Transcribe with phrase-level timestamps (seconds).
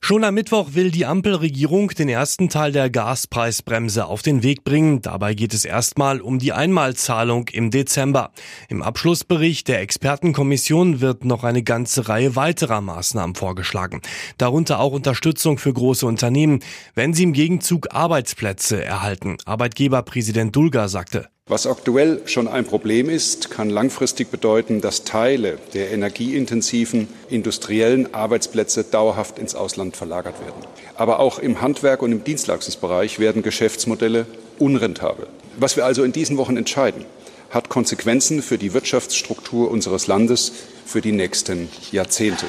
[0.00, 5.02] Schon am Mittwoch will die Ampelregierung den ersten Teil der Gaspreisbremse auf den Weg bringen.
[5.02, 8.30] Dabei geht es erstmal um die Einmalzahlung im Dezember.
[8.68, 14.00] Im Abschlussbericht der Expertenkommission wird noch eine ganze Reihe weiterer Maßnahmen vorgeschlagen.
[14.38, 16.60] Darunter auch Unterstützung für große Unternehmen,
[16.94, 19.38] wenn sie im Gegenzug Arbeitsplätze erhalten.
[19.44, 21.28] Arbeitgeberpräsident Dulger sagte.
[21.48, 28.82] Was aktuell schon ein Problem ist, kann langfristig bedeuten, dass Teile der energieintensiven industriellen Arbeitsplätze
[28.82, 30.60] dauerhaft ins Ausland verlagert werden.
[30.96, 34.26] Aber auch im Handwerk und im Dienstleistungsbereich werden Geschäftsmodelle
[34.58, 35.28] unrentabel.
[35.56, 37.04] Was wir also in diesen Wochen entscheiden,
[37.50, 40.50] hat Konsequenzen für die Wirtschaftsstruktur unseres Landes
[40.84, 42.46] für die nächsten Jahrzehnte.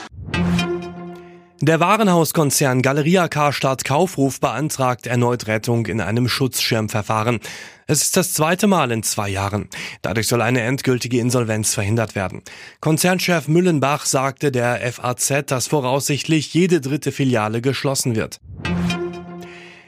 [1.60, 7.40] Der Warenhauskonzern Galeria Karstadt Kaufruf beantragt erneut Rettung in einem Schutzschirmverfahren.
[7.88, 9.68] Es ist das zweite Mal in zwei Jahren.
[10.04, 12.44] Dadurch soll eine endgültige Insolvenz verhindert werden.
[12.80, 18.40] Konzernchef Müllenbach sagte der FAZ, dass voraussichtlich jede dritte Filiale geschlossen wird.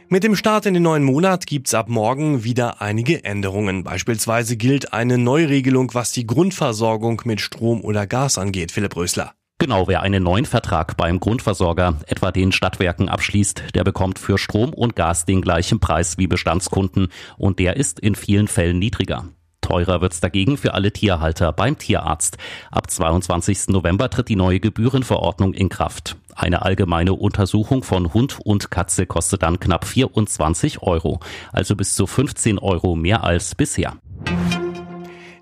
[0.08, 3.84] Mit dem Start in den neuen Monat gibt's ab morgen wieder einige Änderungen.
[3.84, 8.72] Beispielsweise gilt eine Neuregelung, was die Grundversorgung mit Strom oder Gas angeht.
[8.72, 9.36] Philipp Rösler.
[9.62, 14.74] Genau, wer einen neuen Vertrag beim Grundversorger, etwa den Stadtwerken, abschließt, der bekommt für Strom
[14.74, 19.26] und Gas den gleichen Preis wie Bestandskunden und der ist in vielen Fällen niedriger.
[19.60, 22.38] Teurer wird's dagegen für alle Tierhalter beim Tierarzt.
[22.72, 23.68] Ab 22.
[23.68, 26.16] November tritt die neue Gebührenverordnung in Kraft.
[26.34, 31.20] Eine allgemeine Untersuchung von Hund und Katze kostet dann knapp 24 Euro,
[31.52, 33.98] also bis zu 15 Euro mehr als bisher.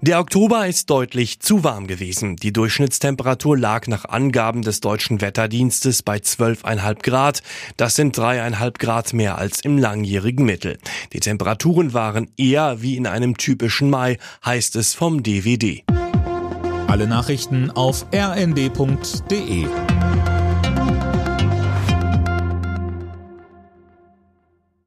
[0.01, 2.35] Der Oktober ist deutlich zu warm gewesen.
[2.35, 7.41] Die Durchschnittstemperatur lag nach Angaben des deutschen Wetterdienstes bei 12,5 Grad.
[7.77, 10.77] Das sind dreieinhalb Grad mehr als im langjährigen Mittel.
[11.13, 15.83] Die Temperaturen waren eher wie in einem typischen Mai, heißt es vom DWD.
[16.87, 19.67] Alle Nachrichten auf rnd.de